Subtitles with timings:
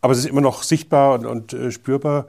[0.00, 2.26] aber es ist immer noch sichtbar und, und äh, spürbar.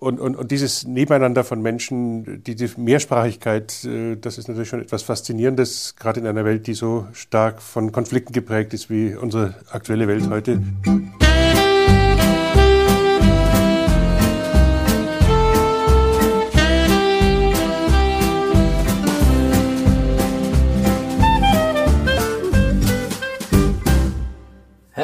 [0.00, 4.82] Und, und, und dieses Nebeneinander von Menschen, die, die Mehrsprachigkeit, äh, das ist natürlich schon
[4.82, 9.54] etwas Faszinierendes, gerade in einer Welt, die so stark von Konflikten geprägt ist wie unsere
[9.70, 10.60] aktuelle Welt heute.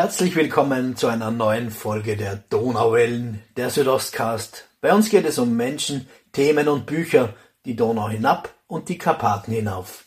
[0.03, 4.67] Herzlich willkommen zu einer neuen Folge der Donauwellen, der Südostcast.
[4.81, 7.35] Bei uns geht es um Menschen, Themen und Bücher,
[7.67, 10.07] die Donau hinab und die Karpaten hinauf.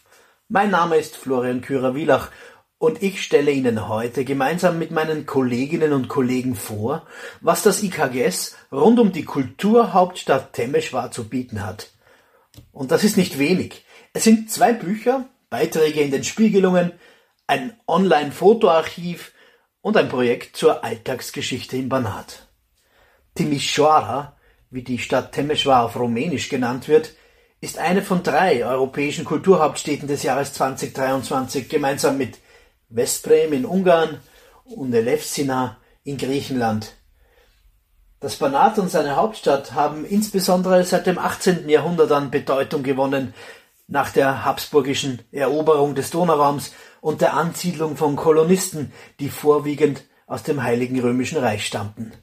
[0.49, 2.31] Mein Name ist Florian Kürer-Wielach
[2.79, 7.05] und ich stelle Ihnen heute gemeinsam mit meinen Kolleginnen und Kollegen vor,
[7.41, 11.91] was das IKGS rund um die Kulturhauptstadt Temeschwar zu bieten hat.
[12.71, 13.85] Und das ist nicht wenig.
[14.11, 16.93] Es sind zwei Bücher, Beiträge in den Spiegelungen,
[17.45, 19.33] ein Online-Fotoarchiv,
[19.83, 22.47] und ein Projekt zur Alltagsgeschichte im Banat.
[23.35, 24.37] Timișoara,
[24.71, 27.11] wie die Stadt Temeschwar auf Rumänisch genannt wird,
[27.59, 32.39] ist eine von drei europäischen Kulturhauptstädten des Jahres 2023 gemeinsam mit
[32.89, 34.21] Veszprém in Ungarn
[34.63, 36.93] und Elefsina in Griechenland.
[38.21, 41.67] Das Banat und seine Hauptstadt haben insbesondere seit dem 18.
[41.67, 43.33] Jahrhundert an Bedeutung gewonnen,
[43.87, 46.71] nach der habsburgischen Eroberung des Donauraums
[47.03, 52.13] und der Ansiedlung von Kolonisten, die vorwiegend aus dem Heiligen Römischen Reich stammten.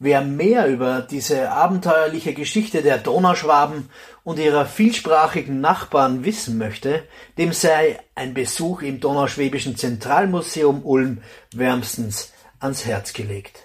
[0.00, 3.88] Wer mehr über diese abenteuerliche Geschichte der Donauschwaben
[4.24, 7.04] und ihrer vielsprachigen Nachbarn wissen möchte,
[7.38, 11.22] dem sei ein Besuch im Donauschwäbischen Zentralmuseum Ulm
[11.54, 13.62] wärmstens ans Herz gelegt.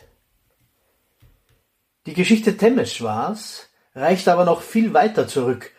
[2.05, 5.71] Die Geschichte Temesschwars reicht aber noch viel weiter zurück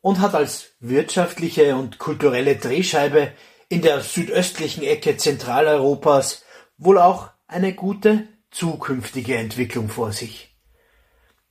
[0.00, 3.30] und hat als wirtschaftliche und kulturelle Drehscheibe
[3.68, 6.44] in der südöstlichen Ecke Zentraleuropas
[6.78, 10.54] wohl auch eine gute zukünftige Entwicklung vor sich.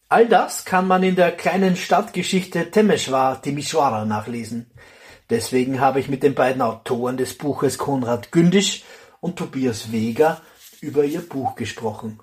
[0.09, 4.71] All das kann man in der kleinen Stadtgeschichte Temeshwar Timișoara nachlesen.
[5.31, 8.83] Deswegen habe ich mit den beiden Autoren des Buches Konrad Gündisch
[9.21, 10.41] und Tobias Weger
[10.81, 12.19] über ihr Buch gesprochen.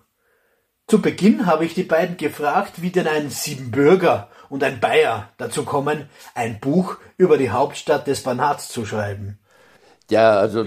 [0.87, 5.65] Zu Beginn habe ich die beiden gefragt, wie denn ein Siebenbürger und ein Bayer dazu
[5.65, 9.40] kommen, ein Buch über die Hauptstadt des Banats zu schreiben.
[10.11, 10.67] Ja, also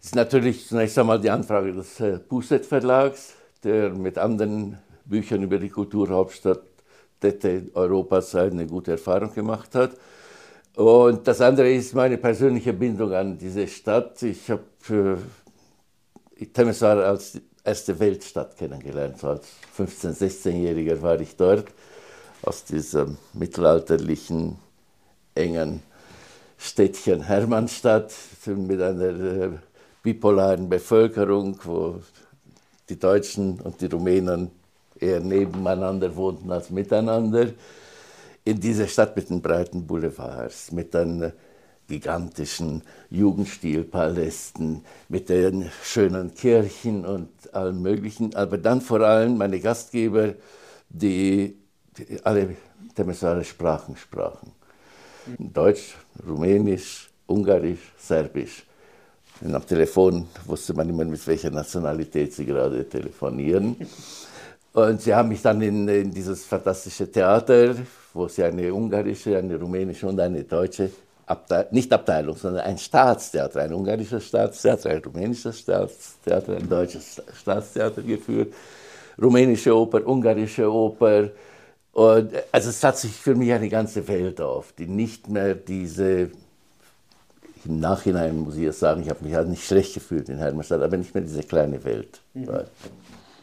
[0.00, 2.20] ist natürlich zunächst einmal die Anfrage des äh,
[2.62, 6.62] Verlags, der mit anderen Büchern über die Kulturhauptstadt
[7.26, 9.92] Städte Europas eine gute Erfahrung gemacht hat.
[10.76, 14.22] Und das andere ist meine persönliche Bindung an diese Stadt.
[14.22, 15.18] Ich habe
[16.38, 19.18] äh, Temeswar als erste Weltstadt kennengelernt.
[19.18, 21.66] So als 15-, 16-Jähriger war ich dort,
[22.42, 24.58] aus diesem mittelalterlichen,
[25.34, 25.82] engen
[26.58, 28.12] Städtchen Hermannstadt
[28.46, 29.50] mit einer äh,
[30.02, 32.00] bipolaren Bevölkerung, wo
[32.88, 34.50] die Deutschen und die Rumänen
[34.98, 37.48] eher nebeneinander wohnten als miteinander.
[38.44, 41.32] In dieser Stadt mit den breiten Boulevards, mit den
[41.88, 48.34] gigantischen Jugendstilpalästen, mit den schönen Kirchen und allem Möglichen.
[48.34, 50.34] Aber dann vor allem meine Gastgeber,
[50.88, 51.56] die,
[51.96, 52.56] die alle
[52.94, 54.52] Temesare Sprachen sprachen.
[55.38, 55.96] Deutsch,
[56.26, 58.64] Rumänisch, Ungarisch, Serbisch.
[59.40, 63.76] Und am Telefon wusste man immer, mit welcher Nationalität sie gerade telefonieren.
[64.72, 67.74] Und sie haben mich dann in, in dieses fantastische Theater,
[68.14, 70.90] wo sie eine ungarische, eine rumänische und eine deutsche
[71.26, 78.02] Abteilung, nicht Abteilung, sondern ein Staatstheater, ein ungarisches Staatstheater, ein rumänisches Staatstheater, ein deutsches Staatstheater
[78.02, 78.54] geführt,
[79.20, 81.30] rumänische Oper, ungarische Oper,
[81.96, 86.30] und also es hat sich für mich eine ganze Welt auf, die nicht mehr diese,
[87.64, 90.82] im Nachhinein muss ich jetzt sagen, ich habe mich halt nicht schlecht gefühlt in Hermannstadt,
[90.82, 92.20] aber nicht mehr diese kleine Welt.
[92.34, 92.50] Mhm.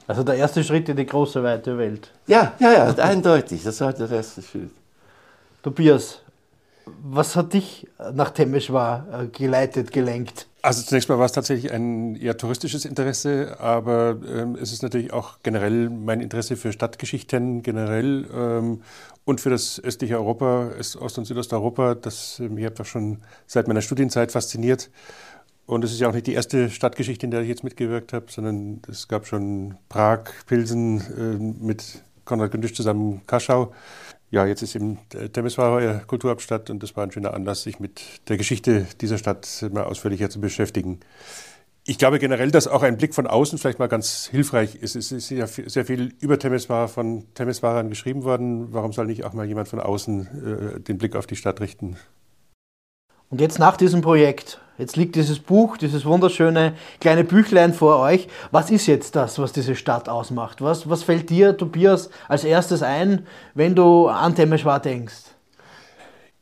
[0.06, 2.12] Also der erste Schritt in die große, weite Welt.
[2.28, 4.70] Ja, ja, ja, eindeutig, das war der erste Schritt.
[5.64, 6.20] Tobias,
[6.86, 10.46] was hat dich nach Temeschwar äh, geleitet, gelenkt?
[10.66, 15.12] Also zunächst mal war es tatsächlich ein eher touristisches Interesse, aber ähm, es ist natürlich
[15.12, 18.82] auch generell mein Interesse für Stadtgeschichten generell ähm,
[19.26, 23.82] und für das östliche Europa, Ost- und Südosteuropa, das äh, mich einfach schon seit meiner
[23.82, 24.90] Studienzeit fasziniert.
[25.66, 28.28] Und es ist ja auch nicht die erste Stadtgeschichte, in der ich jetzt mitgewirkt habe,
[28.30, 33.74] sondern es gab schon Prag, Pilsen äh, mit Konrad Gündisch zusammen Kaschau
[34.34, 34.98] ja, jetzt ist eben
[35.32, 39.84] Temeswar Kulturhauptstadt und das war ein schöner Anlass, sich mit der Geschichte dieser Stadt mal
[39.84, 41.02] ausführlicher zu beschäftigen.
[41.86, 44.96] Ich glaube generell, dass auch ein Blick von außen vielleicht mal ganz hilfreich ist.
[44.96, 48.74] Es ist ja sehr viel über Temeswar von Temeswarern geschrieben worden.
[48.74, 51.98] Warum soll nicht auch mal jemand von außen äh, den Blick auf die Stadt richten?
[53.34, 58.28] Und jetzt nach diesem Projekt, jetzt liegt dieses Buch, dieses wunderschöne kleine Büchlein vor euch.
[58.52, 60.62] Was ist jetzt das, was diese Stadt ausmacht?
[60.62, 63.26] Was, was fällt dir, Tobias, als erstes ein,
[63.56, 65.33] wenn du an Temeshwar denkst?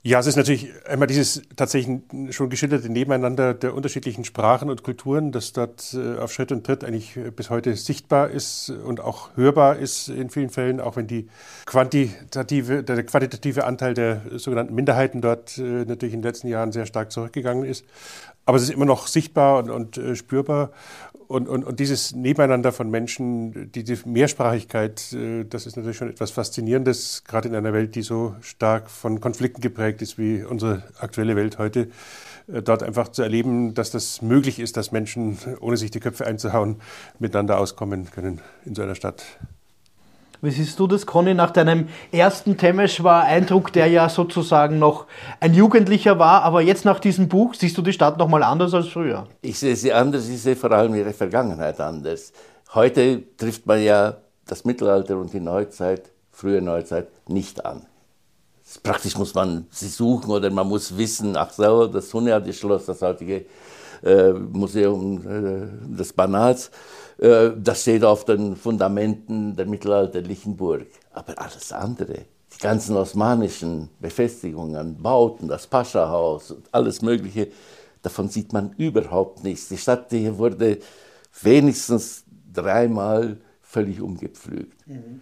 [0.03, 2.01] Ja, es ist natürlich einmal dieses tatsächlich
[2.31, 6.83] schon geschilderte Nebeneinander der unterschiedlichen Sprachen und Kulturen, das dort äh, auf Schritt und Tritt
[6.83, 11.29] eigentlich bis heute sichtbar ist und auch hörbar ist in vielen Fällen, auch wenn die
[11.67, 16.87] quantitative, der quantitative Anteil der sogenannten Minderheiten dort äh, natürlich in den letzten Jahren sehr
[16.87, 17.85] stark zurückgegangen ist.
[18.45, 20.71] Aber es ist immer noch sichtbar und, und äh, spürbar.
[21.27, 26.09] Und, und, und dieses Nebeneinander von Menschen, die, die Mehrsprachigkeit, äh, das ist natürlich schon
[26.09, 30.83] etwas Faszinierendes, gerade in einer Welt, die so stark von Konflikten geprägt ist wie unsere
[30.99, 31.87] aktuelle Welt heute.
[32.51, 36.25] Äh, dort einfach zu erleben, dass das möglich ist, dass Menschen, ohne sich die Köpfe
[36.25, 36.81] einzuhauen,
[37.19, 39.23] miteinander auskommen können in so einer Stadt.
[40.43, 45.05] Wie siehst du das, Conny, nach deinem ersten Temeschwar-Eindruck, der ja sozusagen noch
[45.39, 48.73] ein Jugendlicher war, aber jetzt nach diesem Buch siehst du die Stadt noch mal anders
[48.73, 49.27] als früher?
[49.43, 52.33] Ich sehe sie anders, ich sehe vor allem ihre Vergangenheit anders.
[52.73, 54.17] Heute trifft man ja
[54.47, 57.85] das Mittelalter und die Neuzeit, frühe Neuzeit, nicht an.
[58.81, 63.45] Praktisch muss man sie suchen oder man muss wissen, ach so, das Hunniadi-Schloss, das heutige
[64.03, 66.71] äh, Museum äh, des Banals,
[67.17, 70.87] äh, das steht auf den Fundamenten der mittelalterlichen Burg.
[71.13, 77.49] Aber alles andere, die ganzen osmanischen Befestigungen, Bauten, das Pascha-Haus, alles Mögliche,
[78.01, 79.69] davon sieht man überhaupt nichts.
[79.69, 80.79] Die Stadt hier wurde
[81.41, 84.87] wenigstens dreimal völlig umgepflügt.
[84.87, 85.21] Mhm.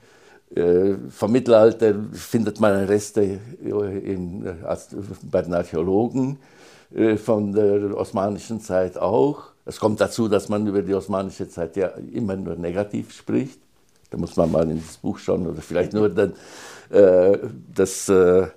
[0.56, 4.44] Äh, vom Mittelalter findet man Reste in,
[5.30, 6.59] bei den Archäologen, äh,
[7.18, 9.44] von der osmanischen Zeit auch.
[9.66, 13.60] Es kommt dazu, dass man über die osmanische Zeit ja immer nur negativ spricht.
[14.10, 16.34] Da muss man mal in das Buch schauen oder vielleicht nur den,
[16.90, 17.38] äh,
[17.76, 18.48] das, äh,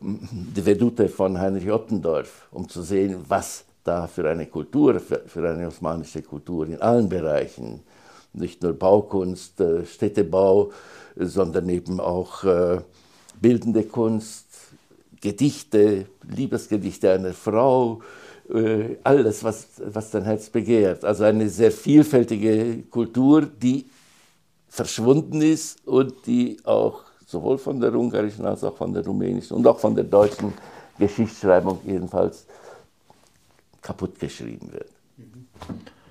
[0.00, 5.48] die Vedute von Heinrich Ottendorf, um zu sehen, was da für eine Kultur, für, für
[5.48, 7.80] eine osmanische Kultur in allen Bereichen,
[8.32, 10.70] nicht nur Baukunst, äh, Städtebau,
[11.16, 12.80] sondern eben auch äh,
[13.40, 14.49] bildende Kunst,
[15.20, 18.00] Gedichte, Liebesgedichte einer Frau,
[18.52, 21.04] äh, alles, was, was dein Herz begehrt.
[21.04, 23.86] Also eine sehr vielfältige Kultur, die
[24.68, 29.66] verschwunden ist und die auch sowohl von der ungarischen als auch von der rumänischen und
[29.66, 30.52] auch von der deutschen
[30.98, 32.46] Geschichtsschreibung jedenfalls
[33.80, 34.90] kaputt geschrieben wird.
[35.16, 35.46] Mhm.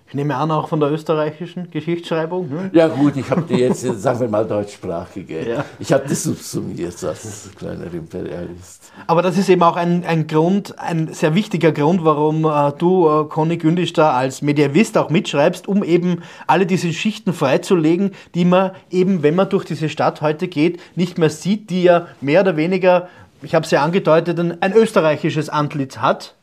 [0.10, 2.50] Ich nehme an, auch von der österreichischen Geschichtsschreibung.
[2.50, 2.72] Ne?
[2.74, 5.48] Ja gut, ich habe die jetzt, sagen wir mal, deutschsprachige.
[5.48, 5.66] Ja.
[5.78, 8.92] Ich habe das subsumiert als kleiner Imperialist.
[9.06, 13.08] Aber das ist eben auch ein, ein Grund, ein sehr wichtiger Grund, warum äh, du,
[13.08, 18.46] äh, Conny Gündisch, da als Mediavist auch mitschreibst, um eben alle diese Schichten freizulegen, die
[18.46, 22.42] man eben, wenn man durch diese Stadt heute geht, nicht mehr sieht, die ja mehr
[22.42, 23.10] oder weniger,
[23.44, 26.34] ich habe es ja angedeutet, ein, ein österreichisches Antlitz hat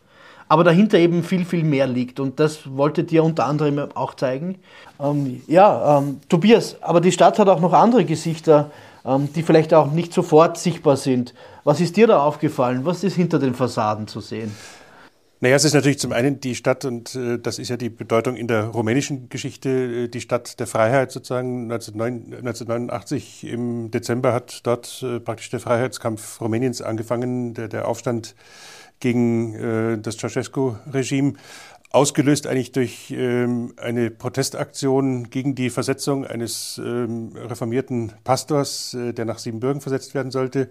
[0.48, 2.20] aber dahinter eben viel, viel mehr liegt.
[2.20, 4.56] Und das wolltet ihr unter anderem auch zeigen.
[5.00, 8.70] Ähm, ja, ähm, Tobias, aber die Stadt hat auch noch andere Gesichter,
[9.04, 11.34] ähm, die vielleicht auch nicht sofort sichtbar sind.
[11.64, 12.84] Was ist dir da aufgefallen?
[12.84, 14.52] Was ist hinter den Fassaden zu sehen?
[15.40, 18.36] Naja, es ist natürlich zum einen die Stadt, und äh, das ist ja die Bedeutung
[18.36, 21.70] in der rumänischen Geschichte, äh, die Stadt der Freiheit sozusagen.
[21.70, 28.34] 1989 im Dezember hat dort äh, praktisch der Freiheitskampf Rumäniens angefangen, der, der Aufstand
[29.00, 31.34] gegen äh, das Ceausescu-Regime
[31.96, 39.24] ausgelöst eigentlich durch ähm, eine Protestaktion gegen die Versetzung eines ähm, reformierten Pastors, äh, der
[39.24, 40.68] nach Siebenbürgen versetzt werden sollte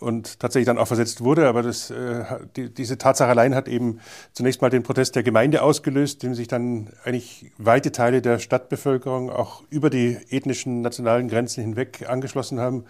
[0.00, 1.48] und tatsächlich dann auch versetzt wurde.
[1.48, 2.24] Aber das, äh,
[2.56, 4.00] die, diese Tatsache allein hat eben
[4.32, 9.30] zunächst mal den Protest der Gemeinde ausgelöst, dem sich dann eigentlich weite Teile der Stadtbevölkerung
[9.30, 12.84] auch über die ethnischen, nationalen Grenzen hinweg angeschlossen haben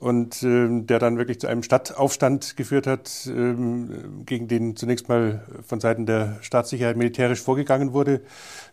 [0.00, 5.42] und ähm, der dann wirklich zu einem Stadtaufstand geführt hat, ähm, gegen den zunächst mal
[5.66, 8.20] von Seiten der Staatssicherheit militärisch vorgegangen wurde,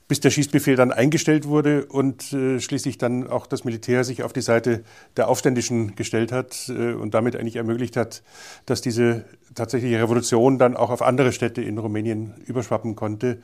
[0.08, 4.34] bis der Schießbefehl dann eingestellt wurde und äh, schließlich dann auch das Militär sich auf
[4.34, 4.84] die Seite
[5.17, 8.22] der Aufständischen gestellt hat äh, und damit eigentlich ermöglicht hat,
[8.67, 13.39] dass diese tatsächliche Revolution dann auch auf andere Städte in Rumänien überschwappen konnte.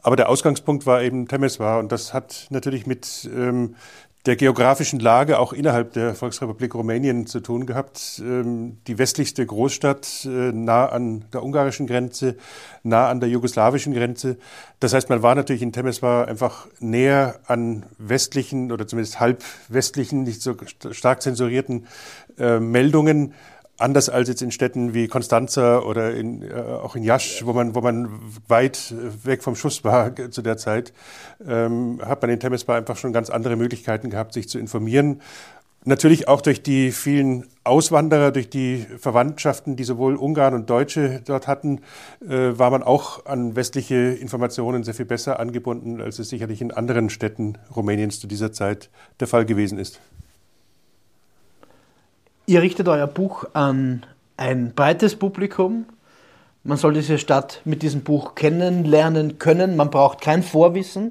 [0.00, 3.74] Aber der Ausgangspunkt war eben Temeswar und das hat natürlich mit ähm,
[4.26, 8.20] der geografischen Lage auch innerhalb der Volksrepublik Rumänien zu tun gehabt.
[8.24, 12.36] Ähm, die westlichste Großstadt äh, nah an der ungarischen Grenze,
[12.82, 14.36] nah an der jugoslawischen Grenze.
[14.80, 20.24] Das heißt, man war natürlich in Temeswar einfach näher an westlichen oder zumindest halb westlichen,
[20.24, 20.56] nicht so
[20.90, 21.86] stark zensurierten
[22.36, 23.32] äh, Meldungen
[23.78, 27.74] anders als jetzt in Städten wie Konstanza oder in, äh, auch in Jasch, wo man,
[27.74, 28.08] wo man
[28.48, 30.92] weit weg vom Schuss war zu der Zeit,
[31.46, 35.20] ähm, hat man in Temeswar einfach schon ganz andere Möglichkeiten gehabt, sich zu informieren.
[35.88, 41.46] Natürlich auch durch die vielen Auswanderer, durch die Verwandtschaften, die sowohl Ungarn und Deutsche dort
[41.46, 41.80] hatten,
[42.28, 46.72] äh, war man auch an westliche Informationen sehr viel besser angebunden, als es sicherlich in
[46.72, 48.90] anderen Städten Rumäniens zu dieser Zeit
[49.20, 50.00] der Fall gewesen ist.
[52.48, 55.86] Ihr richtet euer Buch an ein breites Publikum.
[56.62, 59.74] Man soll diese Stadt mit diesem Buch kennenlernen können.
[59.74, 61.10] Man braucht kein Vorwissen,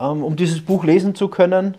[0.00, 1.76] ähm, um dieses Buch lesen zu können.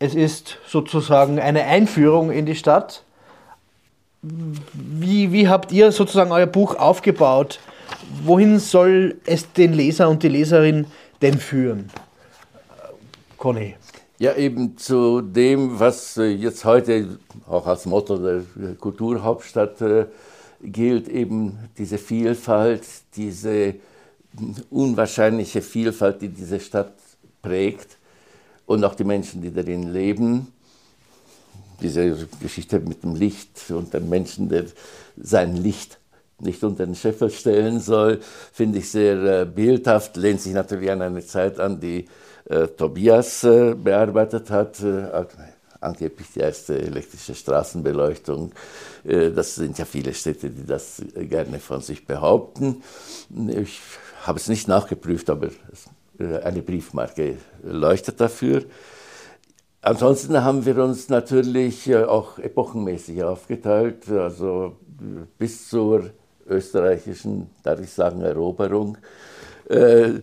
[0.00, 3.04] Es ist sozusagen eine Einführung in die Stadt.
[4.22, 7.60] Wie, wie habt ihr sozusagen euer Buch aufgebaut?
[8.24, 10.86] Wohin soll es den Leser und die Leserin
[11.22, 11.90] denn führen?
[13.38, 13.76] Conny.
[14.20, 18.42] Ja, eben zu dem, was äh, jetzt heute auch als Motto der
[18.78, 20.04] Kulturhauptstadt äh,
[20.62, 22.82] gilt, eben diese Vielfalt,
[23.16, 23.76] diese
[24.68, 26.92] unwahrscheinliche Vielfalt, die diese Stadt
[27.40, 27.96] prägt
[28.66, 30.48] und auch die Menschen, die darin leben.
[31.80, 34.66] Diese Geschichte mit dem Licht und dem Menschen, der
[35.16, 35.98] sein Licht
[36.40, 38.20] nicht unter den Scheffel stellen soll,
[38.52, 42.06] finde ich sehr äh, bildhaft, lehnt sich natürlich an eine Zeit an, die
[42.76, 44.82] Tobias äh, bearbeitet hat.
[44.82, 45.26] Äh,
[45.80, 48.52] angeblich die erste elektrische Straßenbeleuchtung.
[49.04, 52.82] Äh, das sind ja viele Städte, die das gerne von sich behaupten.
[53.48, 53.80] Ich
[54.22, 55.48] habe es nicht nachgeprüft, aber
[56.18, 58.64] äh, eine Briefmarke leuchtet dafür.
[59.82, 66.10] Ansonsten haben wir uns natürlich äh, auch epochenmäßig aufgeteilt, also äh, bis zur
[66.46, 68.98] österreichischen, darf ich sagen, Eroberung.
[69.70, 70.20] Äh,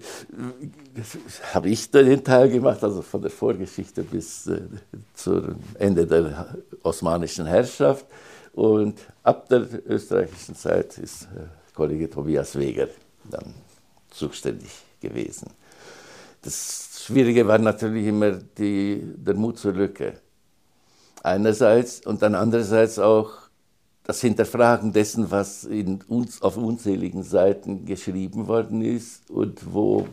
[1.54, 4.60] habe ich den Teil gemacht, also von der Vorgeschichte bis äh,
[5.13, 8.06] zum Ende der osmanischen Herrschaft.
[8.51, 12.89] Und ab der österreichischen Zeit ist äh, Kollege Tobias Weger
[13.24, 13.54] dann
[14.10, 15.50] zuständig gewesen.
[16.42, 20.20] Das Schwierige war natürlich immer die, der Mut zur Lücke.
[21.24, 23.47] Einerseits und dann andererseits auch
[24.07, 30.07] das Hinterfragen dessen, was in uns, auf unzähligen Seiten geschrieben worden ist und wo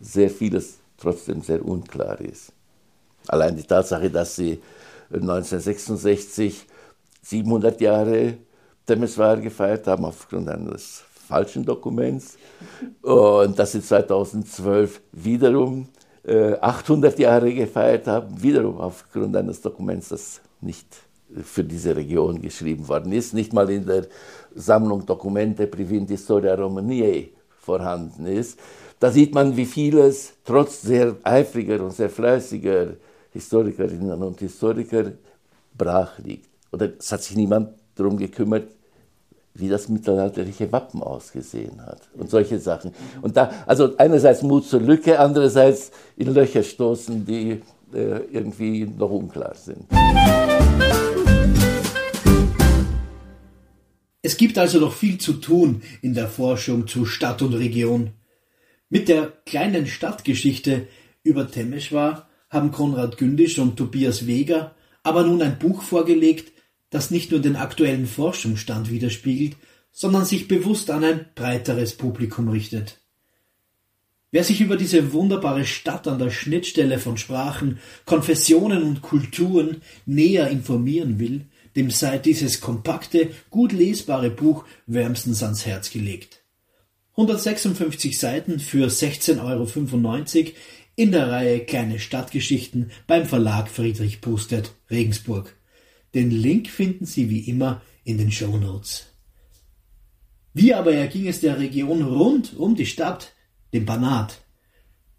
[0.00, 2.52] sehr vieles trotzdem sehr unklar ist.
[3.26, 4.58] Allein die Tatsache, dass sie
[5.12, 6.66] 1966
[7.22, 8.38] 700 Jahre
[8.86, 12.38] Temeswar gefeiert haben aufgrund eines falschen Dokuments.
[13.02, 15.88] Und dass sie 2012 wiederum
[16.24, 21.07] äh, 800 Jahre gefeiert haben, wiederum aufgrund eines Dokuments, das nicht
[21.42, 24.06] für diese Region geschrieben worden ist, nicht mal in der
[24.54, 28.58] Sammlung Dokumente Privint Historia Romaniae vorhanden ist.
[28.98, 32.94] Da sieht man, wie vieles trotz sehr eifriger und sehr fleißiger
[33.32, 35.12] Historikerinnen und Historiker
[35.76, 36.48] brach liegt.
[36.72, 38.68] Oder es hat sich niemand darum gekümmert,
[39.54, 42.92] wie das mittelalterliche Wappen ausgesehen hat und solche Sachen.
[43.22, 47.60] Und da, also einerseits Mut zur Lücke, andererseits in Löcher stoßen, die
[47.92, 49.86] äh, irgendwie noch unklar sind.
[54.22, 58.12] Es gibt also noch viel zu tun in der Forschung zu Stadt und Region.
[58.88, 60.88] Mit der kleinen Stadtgeschichte
[61.22, 66.52] über Temeschwar haben Konrad Gündisch und Tobias Weger aber nun ein Buch vorgelegt,
[66.90, 69.56] das nicht nur den aktuellen Forschungsstand widerspiegelt,
[69.90, 73.00] sondern sich bewusst an ein breiteres Publikum richtet.
[74.30, 80.50] Wer sich über diese wunderbare Stadt an der Schnittstelle von Sprachen, Konfessionen und Kulturen näher
[80.50, 81.46] informieren will,
[81.78, 86.42] dem sei dieses kompakte, gut lesbare Buch wärmstens ans Herz gelegt.
[87.12, 90.52] 156 Seiten für 16,95 Euro
[90.96, 95.54] in der Reihe Kleine Stadtgeschichten beim Verlag Friedrich Pustet, Regensburg.
[96.14, 99.06] Den Link finden Sie wie immer in den Show Notes.
[100.54, 103.34] Wie aber erging es der Region rund um die Stadt,
[103.72, 104.40] dem Banat?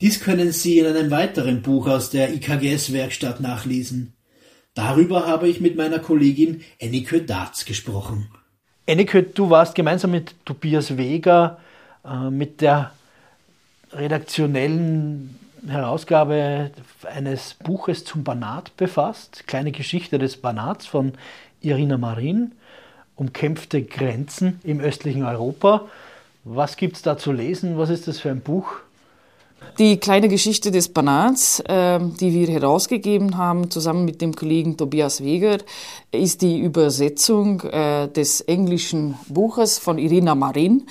[0.01, 4.13] Dies können Sie in einem weiteren Buch aus der IKGS-Werkstatt nachlesen.
[4.79, 8.29] Darüber habe ich mit meiner Kollegin Ennike Darz gesprochen.
[8.85, 11.59] Ennike, du warst gemeinsam mit Tobias Weger
[12.05, 12.91] äh, mit der
[13.91, 16.71] redaktionellen Herausgabe
[17.13, 21.11] eines Buches zum Banat befasst, Kleine Geschichte des Banats von
[21.59, 22.53] Irina Marin,
[23.17, 25.89] Umkämpfte Grenzen im östlichen Europa.
[26.45, 27.77] Was gibt es da zu lesen?
[27.77, 28.77] Was ist das für ein Buch?
[29.79, 35.23] Die kleine Geschichte des Banats, äh, die wir herausgegeben haben, zusammen mit dem Kollegen Tobias
[35.23, 35.59] Weger,
[36.11, 40.85] ist die Übersetzung äh, des englischen Buches von Irina Marin.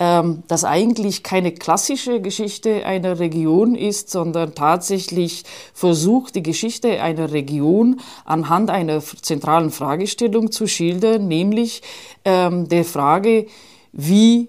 [0.00, 7.30] Ähm, das eigentlich keine klassische Geschichte einer Region ist, sondern tatsächlich versucht, die Geschichte einer
[7.30, 11.82] Region anhand einer zentralen Fragestellung zu schildern, nämlich
[12.24, 13.46] ähm, der Frage,
[13.92, 14.48] wie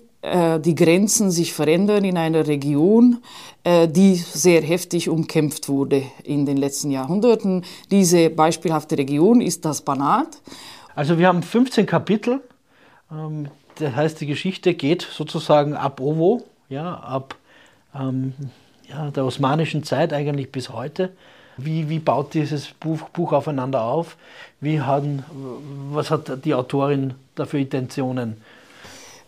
[0.59, 3.21] die Grenzen sich verändern in einer Region,
[3.63, 7.63] äh, die sehr heftig umkämpft wurde in den letzten Jahrhunderten.
[7.89, 10.37] Diese beispielhafte Region ist das Banat.
[10.95, 12.41] Also wir haben 15 Kapitel.
[13.11, 13.47] Ähm,
[13.79, 17.35] das heißt, die Geschichte geht sozusagen ab Ovo, ja, ab
[17.93, 18.33] ähm,
[18.87, 21.11] ja, der osmanischen Zeit eigentlich bis heute.
[21.57, 24.17] Wie, wie baut dieses Buch, Buch aufeinander auf?
[24.59, 25.23] Wie haben,
[25.91, 28.41] was hat die Autorin dafür Intentionen?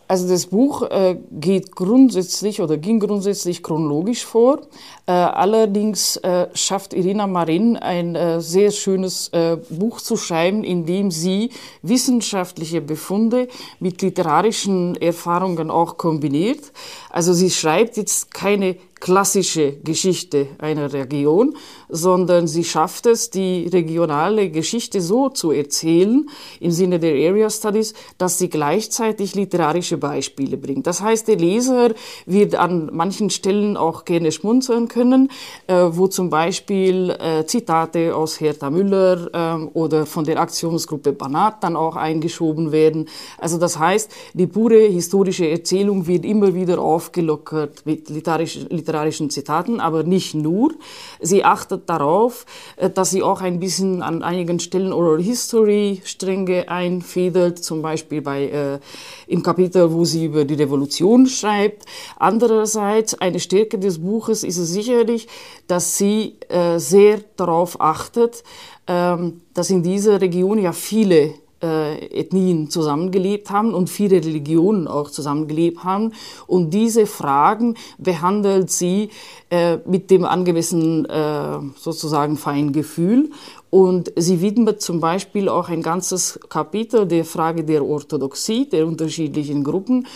[0.07, 4.61] Also das Buch äh, geht grundsätzlich oder ging grundsätzlich chronologisch vor.
[5.05, 10.85] Äh, allerdings äh, schafft Irina Marin ein äh, sehr schönes äh, Buch zu schreiben, in
[10.85, 11.49] dem sie
[11.81, 13.49] wissenschaftliche Befunde
[13.79, 16.71] mit literarischen Erfahrungen auch kombiniert.
[17.09, 21.55] Also sie schreibt jetzt keine klassische Geschichte einer Region,
[21.89, 27.93] sondern sie schafft es, die regionale Geschichte so zu erzählen, im Sinne der Area Studies,
[28.17, 30.87] dass sie gleichzeitig literarische Beispiele bringt.
[30.87, 31.91] Das heißt, der Leser
[32.25, 35.29] wird an manchen Stellen auch gerne schmunzeln können,
[35.67, 41.63] äh, wo zum Beispiel äh, Zitate aus Hertha Müller äh, oder von der Aktionsgruppe Banat
[41.63, 43.07] dann auch eingeschoben werden.
[43.37, 49.79] Also das heißt, die pure historische Erzählung wird immer wieder aufgelockert mit literarischen literarischen Zitaten,
[49.79, 50.71] aber nicht nur.
[51.19, 52.45] Sie achtet darauf,
[52.77, 58.21] äh, dass sie auch ein bisschen an einigen Stellen Oral History Stränge einfädelt, zum Beispiel
[58.21, 58.79] bei, äh,
[59.27, 61.83] im Kapitel, wo sie über die Revolution schreibt.
[62.17, 65.27] Andererseits, eine Stärke des Buches ist es sicherlich,
[65.67, 68.43] dass sie äh, sehr darauf achtet,
[68.87, 75.09] ähm, dass in dieser Region ja viele äh, Ethnien zusammengelebt haben und viele Religionen auch
[75.09, 76.13] zusammengelebt haben.
[76.45, 79.09] Und diese Fragen behandelt sie
[79.49, 83.29] äh, mit dem angemessenen äh, sozusagen Feingefühl.
[83.69, 89.63] Und sie widmet zum Beispiel auch ein ganzes Kapitel der Frage der Orthodoxie, der unterschiedlichen
[89.63, 90.07] Gruppen.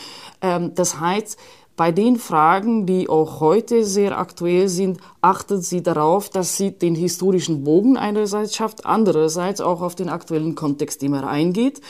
[0.42, 1.38] Ähm, das heißt,
[1.76, 6.96] bei den Fragen, die auch heute sehr aktuell sind, achtet sie darauf, dass sie den
[6.96, 11.82] historischen Bogen einerseits schafft, andererseits auch auf den aktuellen Kontext immer eingeht.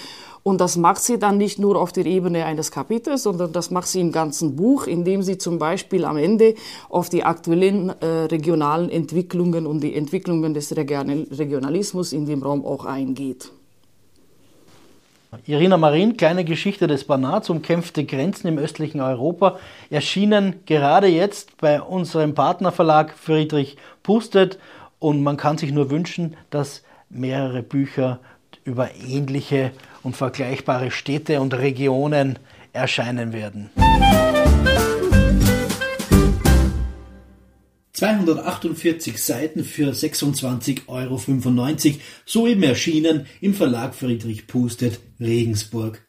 [0.43, 3.87] Und das macht sie dann nicht nur auf der Ebene eines Kapitels, sondern das macht
[3.87, 6.55] sie im ganzen Buch, indem sie zum Beispiel am Ende
[6.89, 12.85] auf die aktuellen äh, regionalen Entwicklungen und die Entwicklungen des Regionalismus in dem Raum auch
[12.85, 13.51] eingeht.
[15.47, 21.81] Irina Marin, kleine Geschichte des Banats, umkämpfte Grenzen im östlichen Europa, erschienen gerade jetzt bei
[21.81, 24.59] unserem Partnerverlag Friedrich Pustet
[24.99, 28.19] und man kann sich nur wünschen, dass mehrere Bücher
[28.65, 29.71] über ähnliche
[30.03, 32.37] und vergleichbare Städte und Regionen
[32.73, 33.69] erscheinen werden.
[37.93, 41.21] 248 Seiten für 26,95 Euro,
[42.25, 46.07] soeben erschienen im Verlag Friedrich Pustet, Regensburg.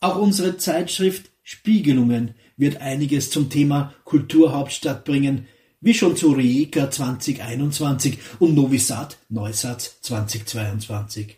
[0.00, 5.46] Auch unsere Zeitschrift Spiegelungen wird einiges zum Thema Kulturhauptstadt bringen,
[5.80, 8.80] wie schon zu Rijeka 2021 und Novi
[9.28, 11.36] Neusatz 2022.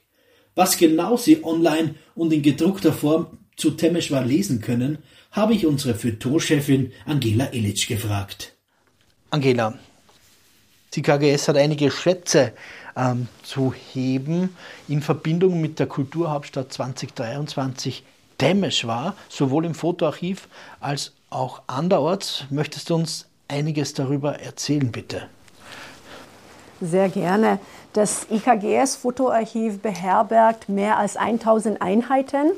[0.54, 4.98] Was genau Sie online und in gedruckter Form zu Temeshwar lesen können,
[5.32, 8.55] habe ich unsere Feuilleton-Chefin Angela Illich gefragt.
[9.36, 9.74] Angela,
[10.94, 12.52] die KGS hat einige Schätze
[12.96, 14.56] ähm, zu heben
[14.88, 18.02] in Verbindung mit der Kulturhauptstadt 2023
[18.38, 20.48] Temeshwar, sowohl im Fotoarchiv
[20.80, 22.44] als auch anderorts.
[22.48, 25.28] Möchtest du uns einiges darüber erzählen, bitte?
[26.80, 27.58] Sehr gerne.
[27.92, 32.52] Das IKGS-Fotoarchiv beherbergt mehr als 1000 Einheiten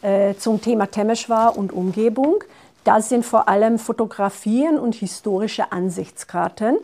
[0.00, 2.42] äh, zum Thema Temeshwar und Umgebung.
[2.84, 6.76] Das sind vor allem Fotografien und historische Ansichtskarten.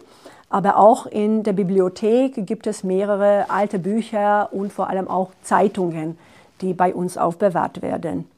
[0.48, 6.18] Aber auch in der Bibliothek gibt es mehrere alte Bücher und vor allem auch Zeitungen,
[6.60, 8.28] die bei uns aufbewahrt werden.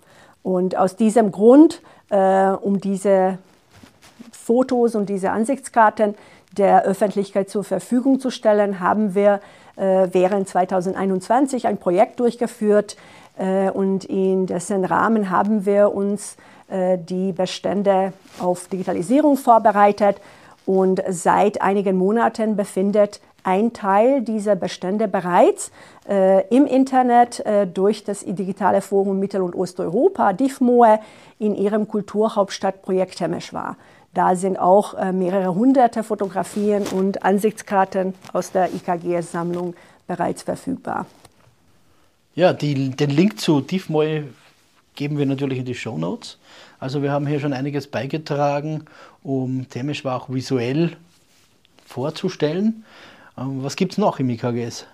[0.42, 3.38] Und aus diesem Grund, äh, um diese
[4.32, 6.14] Fotos und diese Ansichtskarten
[6.56, 9.40] der Öffentlichkeit zur Verfügung zu stellen, haben wir
[9.76, 12.96] äh, während 2021 ein Projekt durchgeführt
[13.38, 16.36] äh, und in dessen Rahmen haben wir uns
[16.72, 20.16] die Bestände auf Digitalisierung vorbereitet
[20.64, 25.72] und seit einigen Monaten befindet ein Teil dieser Bestände bereits
[26.08, 31.00] äh, im Internet äh, durch das digitale Forum Mittel- und Osteuropa, DIFMOE,
[31.38, 33.76] in ihrem Kulturhauptstadtprojekt Temeshwar.
[34.14, 39.74] Da sind auch äh, mehrere hunderte Fotografien und Ansichtskarten aus der IKG-Sammlung
[40.06, 41.06] bereits verfügbar.
[42.34, 44.24] Ja, die, den Link zu DIFMOE
[44.94, 46.38] geben wir natürlich in die Show Notes.
[46.78, 48.84] Also wir haben hier schon einiges beigetragen,
[49.22, 50.96] um Temeshwar auch visuell
[51.86, 52.84] vorzustellen.
[53.38, 54.86] Ähm, was gibt es noch im IKGS?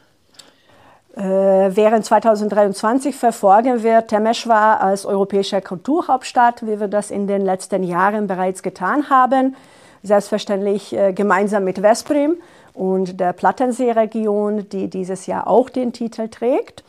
[1.16, 7.82] Äh, während 2023 verfolgen wir Temeshwar als europäische Kulturhauptstadt, wie wir das in den letzten
[7.82, 9.56] Jahren bereits getan haben.
[10.02, 12.36] Selbstverständlich äh, gemeinsam mit Veszprem
[12.72, 16.84] und der Plattensee-Region, die dieses Jahr auch den Titel trägt.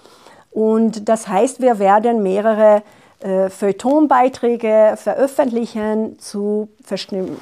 [0.52, 2.84] Und das heißt, wir werden mehrere
[3.20, 6.70] äh, Feuilletonbeiträge veröffentlichen zu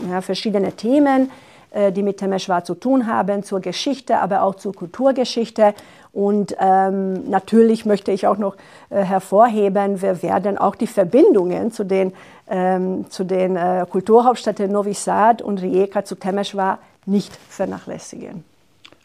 [0.10, 1.32] ja, verschiedenen Themen,
[1.72, 5.74] äh, die mit Temeshwar zu tun haben, zur Geschichte, aber auch zur Kulturgeschichte.
[6.14, 8.56] Und ähm, natürlich möchte ich auch noch
[8.90, 12.14] äh, hervorheben, wir werden auch die Verbindungen zu den,
[12.50, 18.44] ähm, zu den äh, Kulturhauptstädten Novi Sad und Rijeka zu Temeshwar nicht vernachlässigen.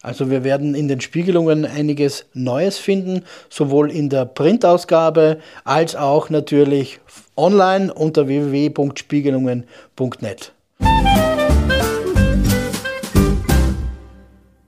[0.02, 6.28] Also wir werden in den Spiegelungen einiges Neues finden, sowohl in der Printausgabe als auch
[6.28, 6.98] natürlich
[7.36, 10.52] online unter www.spiegelungen.net.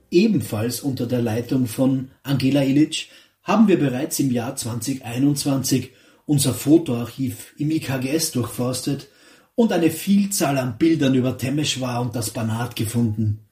[0.09, 3.11] Ebenfalls unter der Leitung von Angela Illich
[3.43, 5.91] haben wir bereits im Jahr 2021
[6.25, 9.09] unser Fotoarchiv im IKGS durchforstet
[9.55, 13.44] und eine Vielzahl an Bildern über Temeshwar und das Banat gefunden.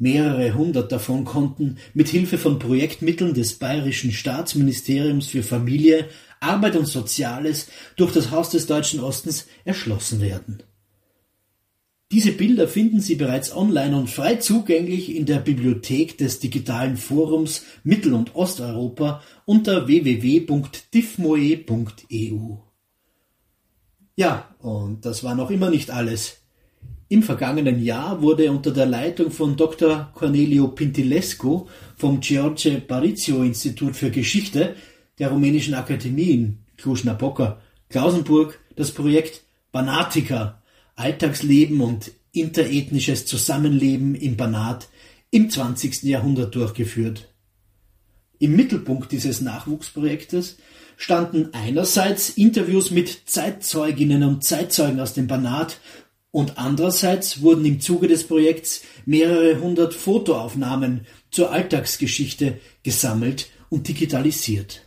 [0.00, 6.08] Mehrere hundert davon konnten mit Hilfe von Projektmitteln des Bayerischen Staatsministeriums für Familie,
[6.40, 10.64] Arbeit und Soziales durch das Haus des Deutschen Ostens erschlossen werden
[12.12, 17.62] diese Bilder finden Sie bereits online und frei zugänglich in der Bibliothek des digitalen Forums
[17.84, 22.56] Mittel- und Osteuropa unter www.diffmoe.eu.
[24.16, 26.39] Ja, und das war noch immer nicht alles.
[27.12, 30.12] Im vergangenen Jahr wurde unter der Leitung von Dr.
[30.14, 34.76] Cornelio Pintilescu vom George Parizio Institut für Geschichte
[35.18, 39.42] der Rumänischen Akademie in Cluj-Napoca, Klausenburg, das Projekt
[39.72, 40.62] Banatica
[40.94, 44.88] Alltagsleben und interethnisches Zusammenleben im Banat
[45.32, 46.04] im 20.
[46.04, 47.26] Jahrhundert durchgeführt.
[48.38, 50.58] Im Mittelpunkt dieses Nachwuchsprojektes
[50.96, 55.80] standen einerseits Interviews mit Zeitzeuginnen und Zeitzeugen aus dem Banat
[56.30, 64.82] und andererseits wurden im Zuge des Projekts mehrere hundert Fotoaufnahmen zur Alltagsgeschichte gesammelt und digitalisiert.